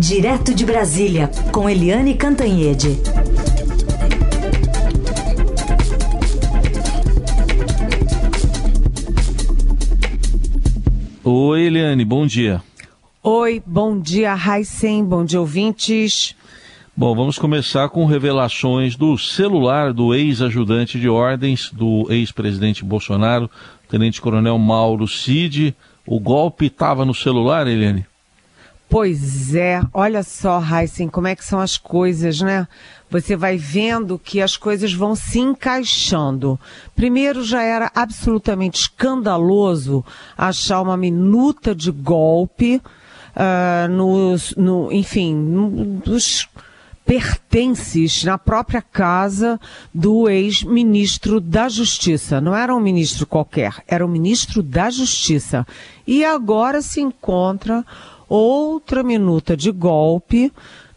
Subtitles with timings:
[0.00, 2.98] Direto de Brasília, com Eliane Cantanhede.
[11.22, 12.62] Oi, Eliane, bom dia.
[13.22, 16.34] Oi, bom dia, Raicem, bom dia, ouvintes.
[16.96, 23.50] Bom, vamos começar com revelações do celular do ex-ajudante de ordens do ex-presidente Bolsonaro,
[23.86, 25.76] tenente-coronel Mauro Cid.
[26.06, 28.06] O golpe estava no celular, Eliane?
[28.90, 32.66] Pois é, olha só, Heisen, como é que são as coisas, né?
[33.08, 36.58] Você vai vendo que as coisas vão se encaixando.
[36.96, 40.04] Primeiro, já era absolutamente escandaloso
[40.36, 42.82] achar uma minuta de golpe
[43.36, 43.88] uh,
[44.56, 45.36] no, enfim,
[46.04, 46.48] nos
[47.06, 49.60] pertences na própria casa
[49.94, 52.40] do ex-ministro da Justiça.
[52.40, 55.64] Não era um ministro qualquer, era o um ministro da Justiça.
[56.04, 57.84] E agora se encontra
[58.30, 60.52] outra minuta de golpe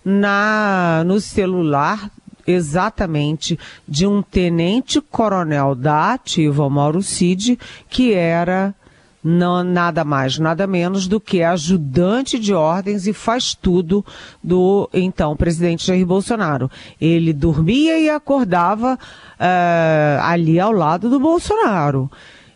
[0.05, 2.11] na no celular
[2.45, 3.57] exatamente
[3.87, 7.57] de um tenente-coronel da ativa, Mauro Cid,
[7.89, 8.75] que era
[9.23, 14.05] não nada mais, nada menos do que ajudante de ordens e faz tudo
[14.43, 16.69] do então presidente Jair Bolsonaro.
[16.99, 22.11] Ele dormia e acordava uh, ali ao lado do Bolsonaro.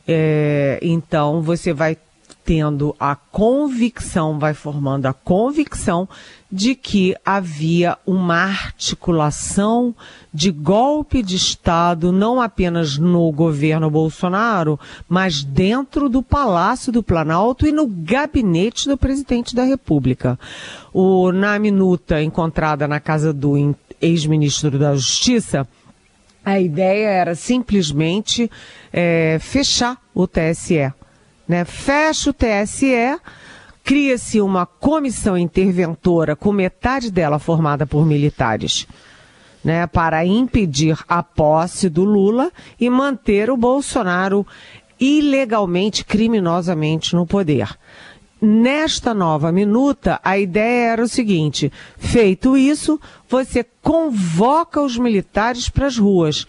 [0.05, 1.97] É, então você vai
[2.47, 6.07] tendo a convicção, vai formando a convicção
[6.49, 9.93] de que havia uma articulação
[10.33, 17.67] de golpe de Estado, não apenas no governo Bolsonaro, mas dentro do Palácio do Planalto
[17.67, 20.39] e no gabinete do presidente da República.
[20.93, 25.67] O, na minuta encontrada na casa do ex-ministro da Justiça,
[26.45, 28.49] a ideia era simplesmente
[28.93, 30.93] é, fechar o TSE
[31.47, 31.63] né?
[31.65, 33.19] Fecha o TSE,
[33.83, 38.85] cria-se uma comissão interventora com metade dela formada por militares.
[39.63, 44.47] Né, para impedir a posse do Lula e manter o Bolsonaro
[44.99, 47.77] ilegalmente, criminosamente no poder.
[48.39, 55.87] Nesta nova minuta, a ideia era o seguinte: feito isso, você convoca os militares para
[55.87, 56.45] as ruas,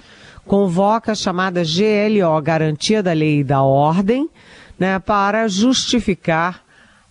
[0.47, 4.29] convoca a chamada GLO, Garantia da Lei e da Ordem,
[4.79, 6.63] né, para justificar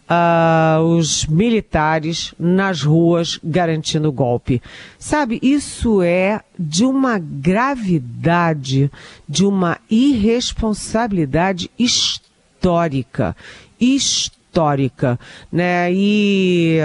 [0.07, 4.61] uh, os militares nas ruas garantindo golpe.
[4.97, 8.89] Sabe, isso é de uma gravidade,
[9.27, 13.35] de uma irresponsabilidade histórica.
[13.79, 15.19] Histórica,
[15.51, 15.91] né?
[15.93, 16.79] E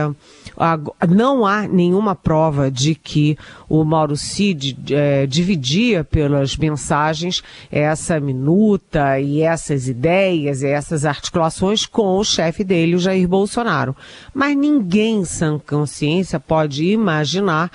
[1.09, 3.37] não há nenhuma prova de que
[3.69, 11.87] o Mauro Cid é, dividia pelas mensagens essa minuta e essas ideias e essas articulações
[11.87, 13.97] com o chefe dele, o Jair Bolsonaro.
[14.35, 17.71] Mas ninguém, sem consciência, pode imaginar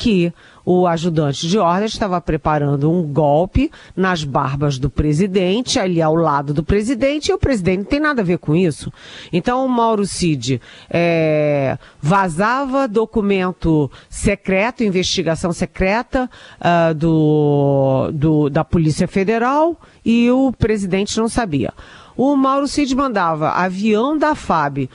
[0.00, 0.32] que
[0.64, 6.54] o ajudante de ordem estava preparando um golpe nas barbas do presidente, ali ao lado
[6.54, 8.90] do presidente, e o presidente não tem nada a ver com isso.
[9.30, 19.06] Então o Mauro Cid é, vazava documento secreto, investigação secreta uh, do, do, da Polícia
[19.06, 21.74] Federal e o presidente não sabia.
[22.16, 24.88] O Mauro Cid mandava avião da FAB uh,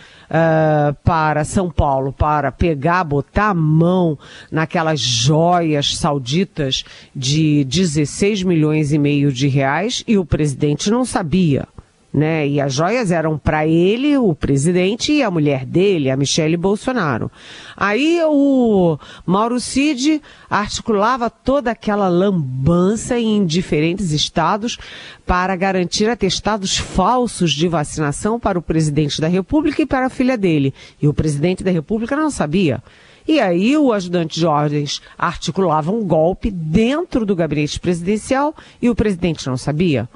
[1.04, 4.18] para São Paulo para pegar, botar a mão
[4.52, 6.84] naquelas joias sauditas
[7.16, 11.68] de 16 milhões e meio de reais e o presidente não sabia
[12.16, 12.48] né?
[12.48, 17.30] E as joias eram para ele, o presidente, e a mulher dele, a Michele Bolsonaro.
[17.76, 24.78] Aí o Mauro Cid articulava toda aquela lambança em diferentes estados
[25.26, 30.38] para garantir atestados falsos de vacinação para o presidente da República e para a filha
[30.38, 30.74] dele.
[31.02, 32.82] E o presidente da República não sabia.
[33.28, 38.96] E aí o ajudante de ordens articulava um golpe dentro do gabinete presidencial e o
[38.96, 40.08] presidente não sabia.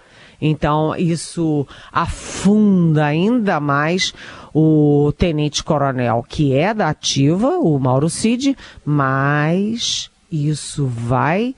[0.41, 4.13] Então, isso afunda ainda mais
[4.53, 11.56] o tenente-coronel, que é da ativa, o Mauro Cid, mas isso vai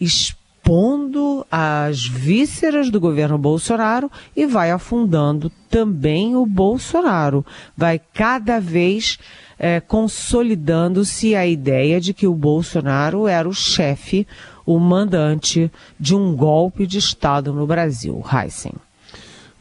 [0.00, 7.44] expondo as vísceras do governo Bolsonaro e vai afundando também o Bolsonaro.
[7.76, 9.18] Vai cada vez
[9.58, 14.26] é, consolidando-se a ideia de que o Bolsonaro era o chefe
[14.64, 18.22] o mandante de um golpe de Estado no Brasil.
[18.32, 18.72] Heisen.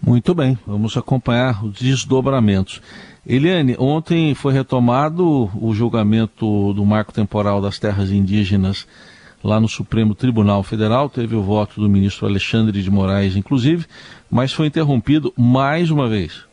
[0.02, 2.82] Muito bem, vamos acompanhar os desdobramentos.
[3.26, 8.88] Eliane, ontem foi retomado o julgamento do marco temporal das terras indígenas
[9.44, 11.10] lá no Supremo Tribunal Federal.
[11.10, 13.86] Teve o voto do ministro Alexandre de Moraes, inclusive,
[14.32, 16.49] mas foi interrompido mais uma vez.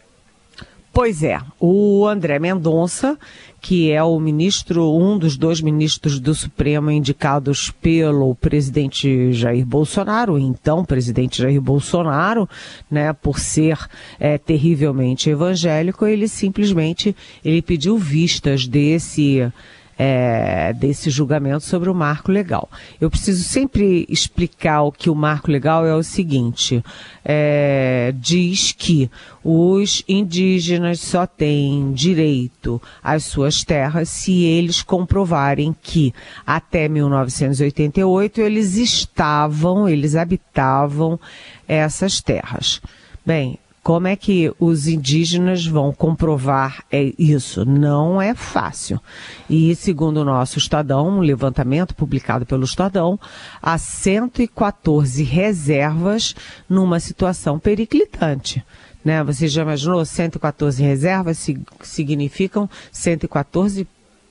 [0.97, 3.19] Pois é, o André Mendonça,
[3.61, 10.39] que é o ministro, um dos dois ministros do Supremo indicados pelo presidente Jair Bolsonaro,
[10.39, 12.49] então presidente Jair Bolsonaro,
[12.91, 13.79] né, por ser
[14.19, 17.15] é, terrivelmente evangélico, ele simplesmente
[17.45, 19.53] ele pediu vistas desse
[19.99, 22.69] é, desse julgamento sobre o marco legal.
[23.01, 26.83] Eu preciso sempre explicar o que o marco legal é o seguinte:
[27.25, 29.11] é, diz que
[29.43, 36.13] os indígenas só têm direito às suas terras se eles comprovarem que
[36.47, 41.19] até 1988 eles estavam, eles habitavam
[41.67, 42.81] essas terras.
[43.25, 47.65] Bem, como é que os indígenas vão comprovar é isso?
[47.65, 49.01] Não é fácil.
[49.49, 53.17] E segundo o nosso Estadão, um levantamento publicado pelo Estadão,
[53.63, 56.35] há 114 reservas
[56.69, 58.61] numa situação periclitante.
[59.05, 59.23] Né?
[59.23, 60.05] Você já imaginou?
[60.05, 61.47] 114 reservas
[61.81, 63.87] significam 114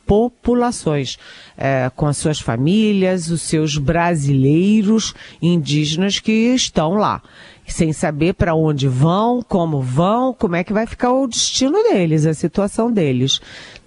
[0.06, 1.18] populações,
[1.58, 7.22] é, com as suas famílias, os seus brasileiros indígenas que estão lá
[7.68, 12.26] sem saber para onde vão, como vão, como é que vai ficar o destino deles,
[12.26, 13.40] a situação deles.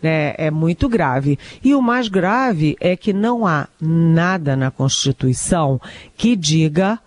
[0.03, 1.39] É, é muito grave.
[1.63, 5.81] E o mais grave é que não há nada na Constituição
[6.17, 6.99] que diga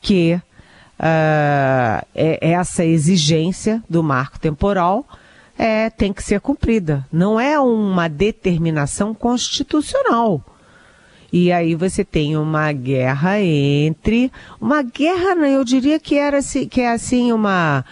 [0.00, 5.06] que uh, é, essa exigência do marco temporal
[5.56, 7.04] é, tem que ser cumprida.
[7.12, 10.42] Não é uma determinação constitucional.
[11.32, 14.32] E aí você tem uma guerra entre.
[14.60, 16.38] Uma guerra, né, eu diria que era
[16.70, 17.84] que é assim uma.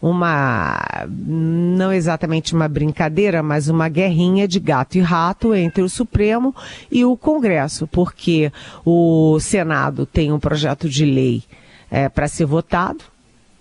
[0.00, 1.06] Uma.
[1.08, 6.54] Não exatamente uma brincadeira, mas uma guerrinha de gato e rato entre o Supremo
[6.92, 8.52] e o Congresso, porque
[8.84, 11.42] o Senado tem um projeto de lei
[11.90, 13.02] é, para ser votado,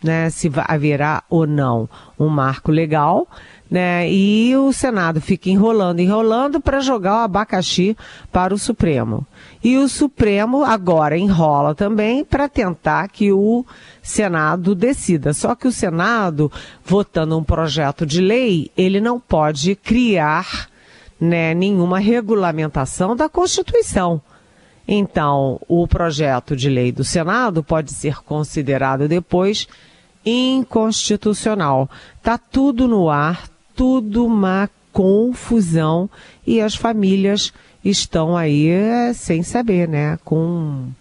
[0.03, 1.87] né, se haverá ou não
[2.19, 3.25] um marco legal
[3.73, 4.07] né?
[4.07, 7.97] E o Senado fica enrolando, enrolando para jogar o abacaxi
[8.31, 9.25] para o Supremo.
[9.63, 13.65] E o Supremo agora enrola também para tentar que o
[13.99, 15.33] Senado decida.
[15.33, 16.51] Só que o Senado,
[16.85, 20.69] votando um projeto de lei, ele não pode criar
[21.19, 24.21] né, nenhuma regulamentação da Constituição.
[24.87, 29.67] Então, o projeto de lei do Senado pode ser considerado depois
[30.23, 31.89] inconstitucional.
[32.21, 36.09] Tá tudo no ar, tudo uma confusão
[36.45, 37.51] e as famílias
[37.83, 40.17] estão aí é, sem saber, né?
[40.23, 40.91] Com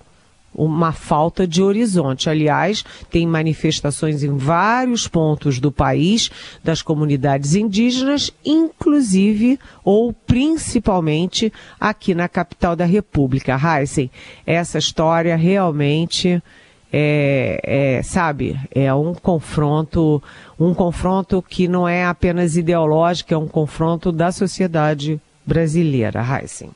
[0.55, 2.29] uma falta de horizonte.
[2.29, 6.31] Aliás, tem manifestações em vários pontos do país
[6.63, 13.59] das comunidades indígenas, inclusive ou principalmente aqui na capital da República.
[13.59, 14.11] Heisen,
[14.47, 16.43] essa história realmente
[16.93, 20.23] é, é, sabe, é um confronto,
[20.61, 26.71] um confronto que não é apenas ideológico, é um confronto da sociedade brasileira, Heisen.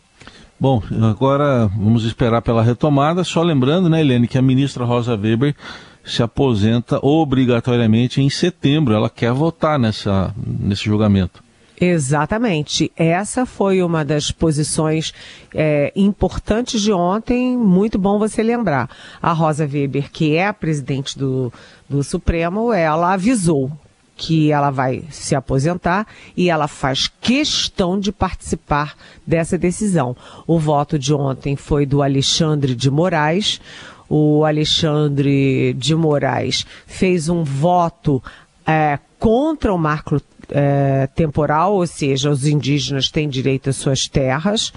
[0.58, 3.22] Bom, agora vamos esperar pela retomada.
[3.22, 5.54] Só lembrando, né, Helene, que a ministra Rosa Weber
[6.02, 8.94] se aposenta obrigatoriamente em setembro.
[8.94, 11.44] Ela quer votar nessa, nesse julgamento.
[11.80, 12.90] Exatamente.
[12.96, 15.12] Essa foi uma das posições
[15.54, 17.56] é, importantes de ontem.
[17.56, 18.88] Muito bom você lembrar.
[19.20, 21.52] A Rosa Weber, que é a presidente do,
[21.88, 23.70] do Supremo, ela avisou
[24.16, 28.96] que ela vai se aposentar e ela faz questão de participar
[29.26, 30.16] dessa decisão.
[30.46, 33.60] O voto de ontem foi do Alexandre de Moraes.
[34.08, 38.22] O Alexandre de Moraes fez um voto
[38.66, 44.72] é, contra o marco é, temporal, ou seja, os indígenas têm direito às suas terras,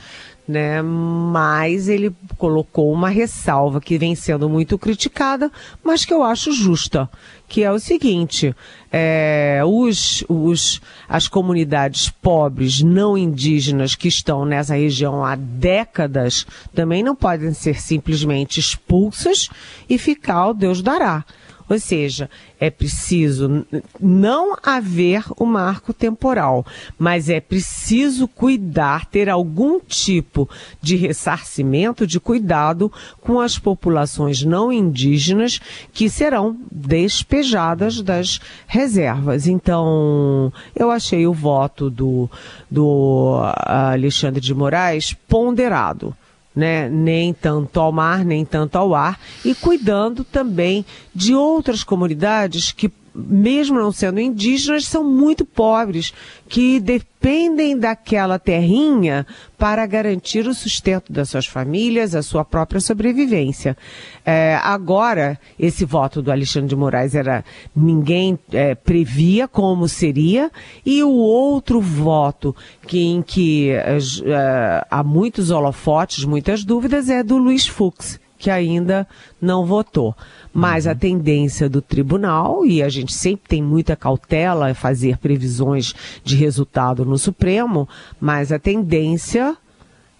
[0.49, 0.81] né?
[0.81, 5.51] Mas ele colocou uma ressalva que vem sendo muito criticada,
[5.83, 7.07] mas que eu acho justa,
[7.47, 8.55] que é o seguinte:
[8.91, 17.03] é, os, os, as comunidades pobres não indígenas que estão nessa região há décadas também
[17.03, 19.49] não podem ser simplesmente expulsas
[19.87, 21.23] e ficar o Deus dará.
[21.69, 23.65] Ou seja, é preciso
[23.99, 26.65] não haver o marco temporal,
[26.97, 30.49] mas é preciso cuidar, ter algum tipo
[30.81, 35.59] de ressarcimento, de cuidado com as populações não indígenas
[35.93, 39.45] que serão despejadas das reservas.
[39.45, 42.29] Então, eu achei o voto do,
[42.69, 46.15] do Alexandre de Moraes ponderado
[46.55, 52.71] né, nem tanto ao mar, nem tanto ao ar, e cuidando também de outras comunidades
[52.71, 56.13] que mesmo não sendo indígenas, são muito pobres,
[56.47, 59.25] que dependem daquela terrinha
[59.57, 63.77] para garantir o sustento das suas famílias, a sua própria sobrevivência.
[64.25, 67.43] É, agora, esse voto do Alexandre de Moraes era
[67.75, 70.51] ninguém é, previa como seria,
[70.85, 72.55] e o outro voto
[72.87, 79.05] que, em que é, há muitos holofotes, muitas dúvidas, é do Luiz Fux, que ainda
[79.39, 80.15] não votou.
[80.51, 85.93] Mas a tendência do tribunal, e a gente sempre tem muita cautela em fazer previsões
[86.23, 87.87] de resultado no Supremo,
[88.19, 89.55] mas a tendência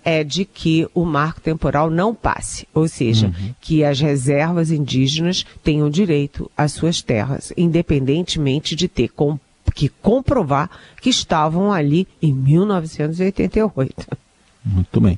[0.03, 3.53] é de que o marco temporal não passe, ou seja, uhum.
[3.61, 9.37] que as reservas indígenas tenham direito às suas terras, independentemente de ter com,
[9.73, 10.69] que comprovar
[11.01, 14.28] que estavam ali em 1988.
[14.71, 15.17] Muito bem.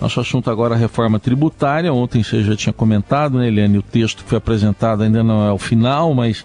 [0.00, 1.92] Nosso assunto agora é a reforma tributária.
[1.92, 3.78] Ontem você já tinha comentado, né, Eliane?
[3.78, 6.44] O texto que foi apresentado ainda não é o final, mas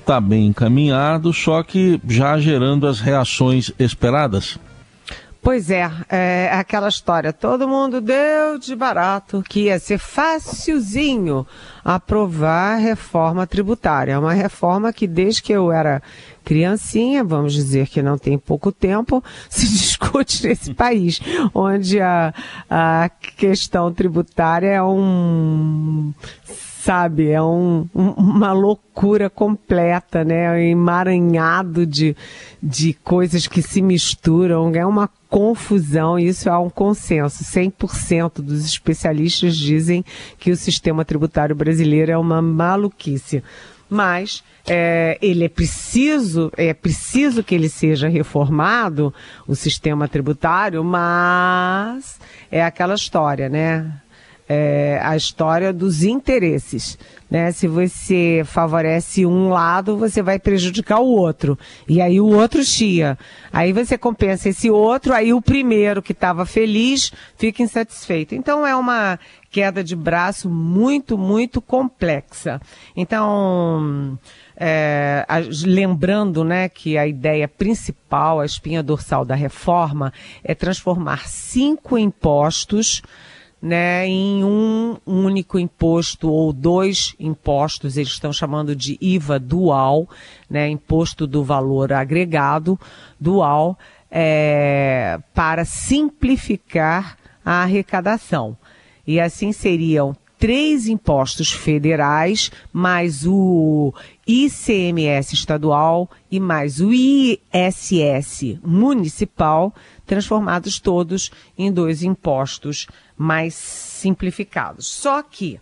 [0.00, 4.58] está bem encaminhado, só que já gerando as reações esperadas.
[5.42, 7.32] Pois é, é aquela história.
[7.32, 11.46] Todo mundo deu de barato que ia ser facilzinho
[11.82, 14.12] aprovar a reforma tributária.
[14.12, 16.02] É uma reforma que desde que eu era
[16.44, 21.20] criancinha, vamos dizer que não tem pouco tempo, se discute nesse país,
[21.54, 22.34] onde a,
[22.68, 26.12] a questão tributária é um
[26.80, 27.30] sabe?
[27.30, 30.62] É um, um, uma loucura completa, né?
[30.64, 32.16] Emaranhado de,
[32.62, 37.44] de coisas que se misturam, é uma confusão, isso é um consenso.
[37.44, 40.04] 100% dos especialistas dizem
[40.38, 43.42] que o sistema tributário brasileiro é uma maluquice.
[43.88, 49.14] Mas é, ele é preciso, é preciso que ele seja reformado,
[49.46, 52.20] o sistema tributário, mas
[52.50, 54.00] é aquela história, né?
[54.50, 56.98] é, a história dos interesses.
[57.30, 57.52] Né?
[57.52, 61.56] Se você favorece um lado, você vai prejudicar o outro.
[61.88, 63.16] E aí o outro chia.
[63.52, 68.34] Aí você compensa esse outro, aí o primeiro que estava feliz fica insatisfeito.
[68.34, 69.18] Então é uma
[69.50, 72.60] queda de braço muito, muito complexa.
[72.96, 74.18] Então,
[74.56, 75.24] é,
[75.64, 80.12] lembrando né, que a ideia principal, a espinha dorsal da reforma,
[80.44, 83.02] é transformar cinco impostos
[83.60, 90.08] né, em um único imposto ou dois impostos, eles estão chamando de IVA dual,
[90.48, 92.78] né, imposto do valor agregado
[93.18, 93.78] dual,
[94.10, 98.56] é, para simplificar a arrecadação.
[99.06, 103.92] E assim seriam três impostos federais, mais o
[104.30, 109.74] ICMS estadual e mais o ISS municipal,
[110.06, 114.86] transformados todos em dois impostos mais simplificados.
[114.86, 115.58] Só que,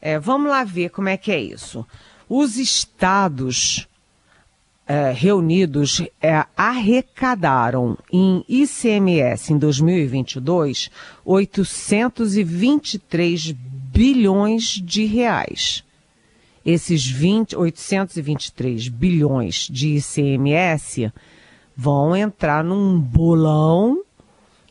[0.00, 1.86] é, vamos lá ver como é que é isso.
[2.28, 3.86] Os estados
[4.86, 10.90] é, reunidos é, arrecadaram em ICMS em 2022
[11.24, 15.84] 823 bilhões de reais.
[16.66, 21.12] Esses 20, 823 bilhões de ICMS
[21.76, 24.02] vão entrar num bolão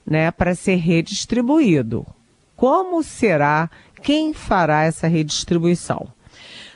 [0.06, 2.06] né, para ser redistribuído.
[2.54, 3.70] Como será?
[4.04, 6.10] Quem fará essa redistribuição?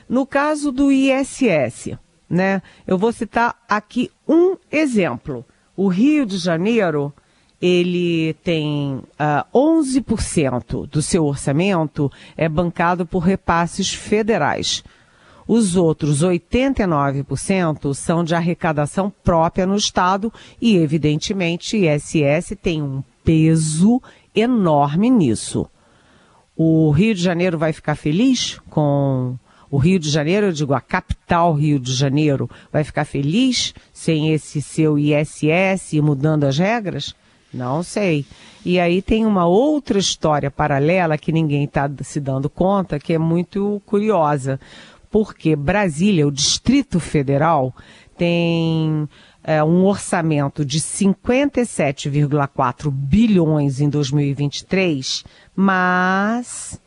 [0.08, 1.98] No caso do ISS,
[2.28, 5.44] né, eu vou citar aqui um exemplo.
[5.76, 7.12] O Rio de Janeiro
[7.60, 14.82] ele tem uh, ah, 11% do seu orçamento é bancado por repasses federais.
[15.52, 24.00] Os outros 89% são de arrecadação própria no Estado e, evidentemente, ISS tem um peso
[24.32, 25.68] enorme nisso.
[26.56, 29.34] O Rio de Janeiro vai ficar feliz com
[29.68, 34.32] o Rio de Janeiro, eu digo a capital Rio de Janeiro, vai ficar feliz sem
[34.32, 37.12] esse seu ISS e mudando as regras?
[37.52, 38.24] Não sei.
[38.64, 43.18] E aí tem uma outra história paralela que ninguém está se dando conta, que é
[43.18, 44.60] muito curiosa.
[45.10, 47.74] Porque Brasília, o Distrito Federal,
[48.16, 49.08] tem
[49.42, 55.24] é, um orçamento de 57,4 bilhões em 2023,
[55.56, 56.80] mas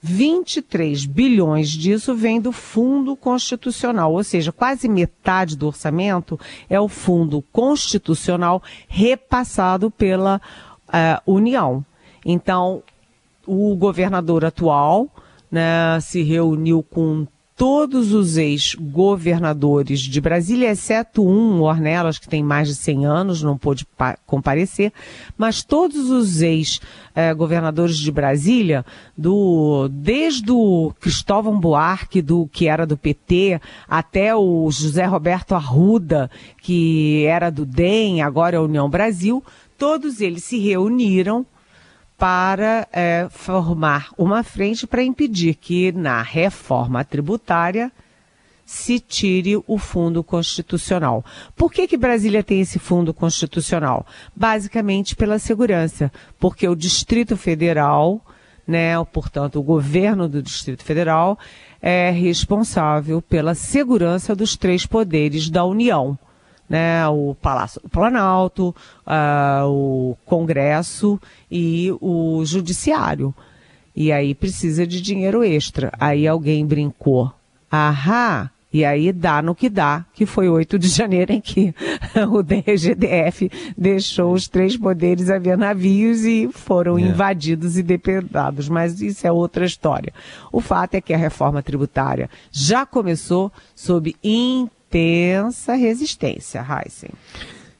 [0.00, 6.38] 23 bilhões disso vem do Fundo Constitucional, ou seja, quase metade do orçamento
[6.70, 10.40] é o Fundo Constitucional repassado pela
[10.88, 11.84] uh, União.
[12.24, 12.84] Então,
[13.44, 15.08] o governador atual
[15.50, 22.68] né, se reuniu com todos os ex-governadores de Brasília, exceto um, Ornelas, que tem mais
[22.68, 23.86] de 100 anos, não pôde
[24.26, 24.92] comparecer,
[25.38, 28.84] mas todos os ex-governadores de Brasília,
[29.16, 33.58] do, desde o Cristóvão Buarque, do, que era do PT,
[33.88, 39.42] até o José Roberto Arruda, que era do DEM, agora é União Brasil,
[39.78, 41.46] todos eles se reuniram
[42.16, 47.92] para é, formar uma frente para impedir que na reforma tributária
[48.64, 51.24] se tire o fundo constitucional.
[51.54, 54.04] Por que, que Brasília tem esse fundo constitucional?
[54.34, 58.20] Basicamente pela segurança, porque o Distrito Federal,
[58.66, 61.38] né, portanto, o governo do Distrito Federal
[61.80, 66.18] é responsável pela segurança dos três poderes da União
[66.68, 68.74] né, o Palácio do Planalto,
[69.06, 71.20] uh, o Congresso
[71.50, 73.34] e o Judiciário.
[73.94, 75.90] E aí precisa de dinheiro extra.
[75.98, 77.32] Aí alguém brincou.
[77.70, 78.50] Ahá!
[78.76, 81.74] E aí dá no que dá, que foi 8 de janeiro em que
[82.28, 87.00] o DGDF deixou os três poderes a ver navios e foram é.
[87.00, 88.68] invadidos e depredados.
[88.68, 90.12] Mas isso é outra história.
[90.52, 94.14] O fato é que a reforma tributária já começou sob
[94.96, 97.10] intensa resistência, Heisen.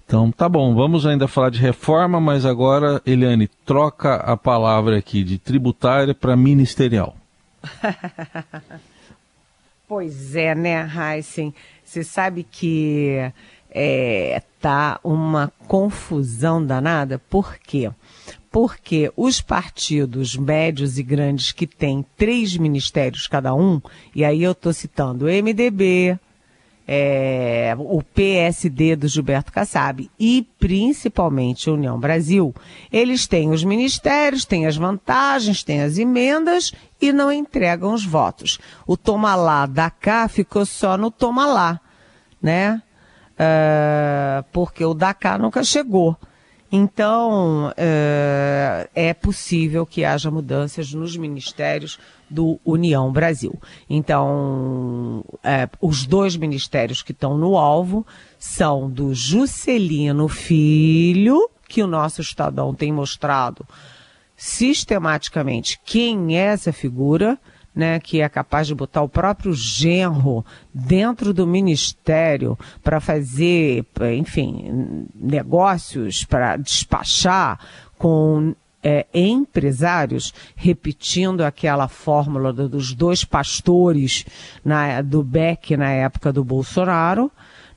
[0.04, 5.24] Então, tá bom, vamos ainda falar de reforma, mas agora, Eliane, troca a palavra aqui
[5.24, 7.16] de tributária para ministerial.
[9.88, 11.52] pois é, né, Heisen?
[11.82, 13.32] Você sabe que
[13.70, 17.90] é, tá uma confusão danada, por quê?
[18.50, 23.80] Porque os partidos médios e grandes que têm três ministérios cada um,
[24.14, 26.18] e aí eu estou citando MDB,
[26.86, 32.54] é, o PSD do Gilberto Kassab e principalmente a União Brasil,
[32.92, 38.58] eles têm os ministérios, têm as vantagens, têm as emendas e não entregam os votos.
[38.86, 41.80] O toma lá da cá ficou só no toma lá,
[42.40, 42.80] né?
[43.32, 46.16] Uh, porque o da nunca chegou.
[46.78, 53.58] Então, é, é possível que haja mudanças nos ministérios do União Brasil.
[53.88, 58.06] Então, é, os dois ministérios que estão no alvo
[58.38, 63.66] são do Juscelino Filho, que o nosso Estadão tem mostrado
[64.36, 67.38] sistematicamente quem é essa figura,
[67.76, 70.42] né, que é capaz de botar o próprio genro
[70.72, 73.84] dentro do ministério para fazer,
[74.16, 77.60] enfim, negócios, para despachar
[77.98, 84.24] com é, empresários, repetindo aquela fórmula dos dois pastores
[84.64, 87.30] na, do Beck na época do Bolsonaro,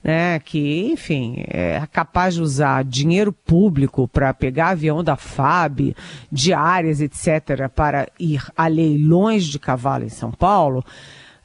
[0.03, 5.95] né, que, enfim, é capaz de usar dinheiro público para pegar avião da FAB,
[6.31, 10.83] diárias, etc., para ir a leilões de cavalo em São Paulo,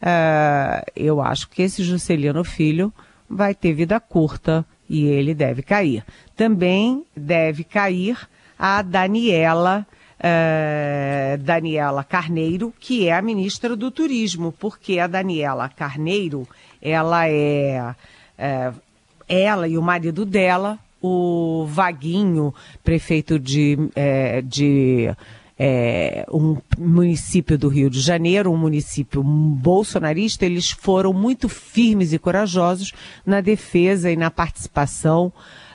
[0.01, 2.93] é, eu acho que esse Juscelino Filho
[3.29, 6.05] vai ter vida curta e ele deve cair.
[6.37, 9.87] Também deve cair a Daniela.
[10.17, 16.49] Uh, Daniela Carneiro, que é a ministra do Turismo, porque a Daniela Carneiro,
[16.81, 17.95] ela é
[18.39, 18.73] é,
[19.29, 25.11] ela e o marido dela, o Vaguinho, prefeito de, é, de
[25.59, 32.19] é, um município do Rio de Janeiro, um município bolsonarista, eles foram muito firmes e
[32.19, 32.93] corajosos
[33.25, 35.33] na defesa e na participação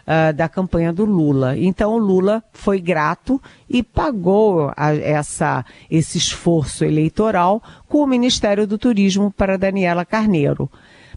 [0.10, 1.58] uh, da campanha do Lula.
[1.58, 8.67] Então o Lula foi grato e pagou a, essa, esse esforço eleitoral com o Ministério
[8.67, 10.69] do Turismo para Daniela Carneiro.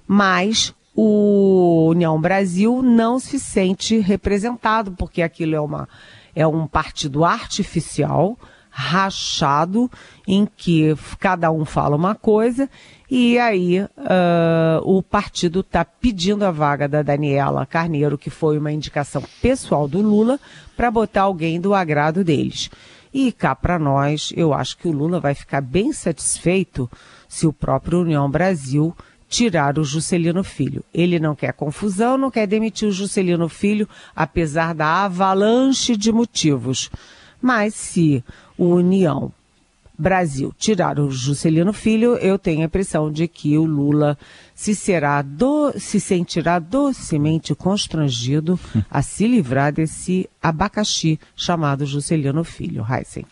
[0.06, 5.88] Mas o União Brasil não se sente representado, porque aquilo é, uma,
[6.34, 8.38] é um partido artificial,
[8.70, 9.90] rachado,
[10.26, 12.68] em que cada um fala uma coisa,
[13.10, 13.88] e aí uh,
[14.84, 20.00] o partido está pedindo a vaga da Daniela Carneiro, que foi uma indicação pessoal do
[20.00, 20.40] Lula,
[20.76, 22.70] para botar alguém do agrado deles.
[23.12, 26.90] E cá para nós, eu acho que o Lula vai ficar bem satisfeito
[27.28, 28.96] se o próprio União Brasil
[29.32, 30.84] tirar o Juscelino Filho.
[30.92, 36.90] Ele não quer confusão, não quer demitir o Juscelino Filho, apesar da avalanche de motivos.
[37.40, 38.22] Mas se
[38.58, 39.32] o União
[39.98, 44.18] Brasil tirar o Juscelino Filho, eu tenho a impressão de que o Lula
[44.54, 52.84] se será do, se sentirá docemente constrangido a se livrar desse abacaxi chamado Juscelino Filho.
[52.86, 53.24] Heisen.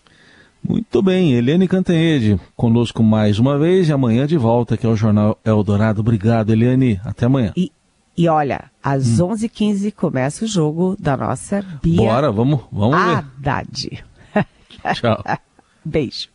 [0.63, 5.39] Muito bem, Eliane Cantanhede, conosco mais uma vez e amanhã de volta aqui ao Jornal
[5.45, 6.01] Eldorado.
[6.01, 7.01] Obrigado, Eliane.
[7.05, 7.53] Até amanhã.
[7.57, 7.73] E,
[8.17, 9.29] e olha, às hum.
[9.29, 13.17] 11h15 começa o jogo da nossa Bia Bora, vamos, vamos ver.
[13.17, 14.05] Haddad.
[14.95, 15.25] Tchau.
[15.85, 16.29] Beijo.